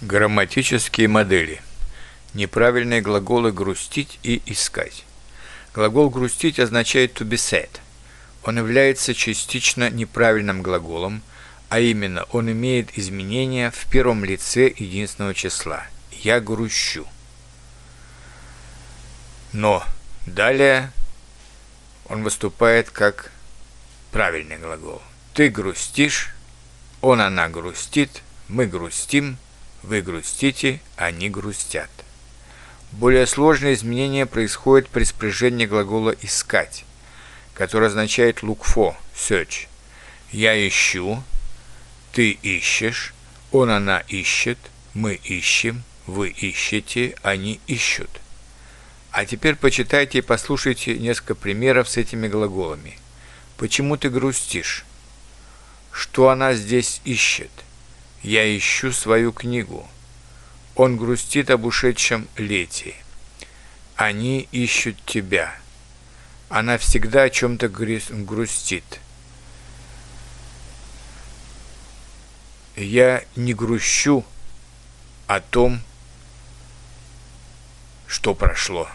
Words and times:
Грамматические 0.00 1.08
модели. 1.08 1.60
Неправильные 2.32 3.00
глаголы 3.00 3.50
«грустить» 3.50 4.20
и 4.22 4.40
«искать». 4.46 5.04
Глагол 5.74 6.08
«грустить» 6.08 6.60
означает 6.60 7.20
to 7.20 7.26
be 7.26 7.34
sad. 7.34 7.68
Он 8.44 8.58
является 8.58 9.12
частично 9.12 9.90
неправильным 9.90 10.62
глаголом, 10.62 11.20
а 11.68 11.80
именно 11.80 12.22
он 12.30 12.48
имеет 12.52 12.96
изменения 12.96 13.72
в 13.72 13.90
первом 13.90 14.24
лице 14.24 14.68
единственного 14.68 15.34
числа. 15.34 15.84
«Я 16.12 16.38
грущу». 16.38 17.04
Но 19.52 19.82
далее 20.26 20.92
он 22.08 22.22
выступает 22.22 22.90
как 22.90 23.32
правильный 24.12 24.58
глагол. 24.58 25.02
Ты 25.34 25.48
грустишь, 25.48 26.36
он, 27.00 27.20
она 27.20 27.48
грустит, 27.48 28.22
мы 28.46 28.66
грустим– 28.66 29.38
вы 29.82 30.02
грустите, 30.02 30.80
они 30.96 31.30
грустят. 31.30 31.90
Более 32.92 33.26
сложные 33.26 33.74
изменения 33.74 34.26
происходят 34.26 34.88
при 34.88 35.04
спряжении 35.04 35.66
глагола 35.66 36.14
«искать», 36.22 36.84
который 37.54 37.88
означает 37.88 38.42
look 38.42 38.60
for, 38.60 38.94
search. 39.14 39.66
Я 40.32 40.66
ищу, 40.66 41.22
ты 42.12 42.30
ищешь, 42.30 43.14
он, 43.52 43.70
она 43.70 44.00
ищет, 44.08 44.58
мы 44.94 45.14
ищем, 45.14 45.82
вы 46.06 46.30
ищете, 46.30 47.14
они 47.22 47.60
ищут. 47.66 48.10
А 49.10 49.24
теперь 49.24 49.56
почитайте 49.56 50.18
и 50.18 50.22
послушайте 50.22 50.98
несколько 50.98 51.34
примеров 51.34 51.88
с 51.88 51.96
этими 51.96 52.28
глаголами. 52.28 52.98
Почему 53.56 53.96
ты 53.96 54.10
грустишь? 54.10 54.84
Что 55.92 56.28
она 56.30 56.54
здесь 56.54 57.00
ищет? 57.04 57.50
Я 58.28 58.44
ищу 58.58 58.92
свою 58.92 59.32
книгу. 59.32 59.88
Он 60.74 60.98
грустит 60.98 61.48
об 61.48 61.64
ушедшем 61.64 62.28
лете. 62.36 62.94
Они 63.96 64.46
ищут 64.52 65.02
тебя. 65.06 65.56
Она 66.50 66.76
всегда 66.76 67.22
о 67.22 67.30
чем-то 67.30 67.70
грустит. 67.70 69.00
Я 72.76 73.24
не 73.34 73.54
грущу 73.54 74.26
о 75.26 75.40
том, 75.40 75.80
что 78.06 78.34
прошло. 78.34 78.90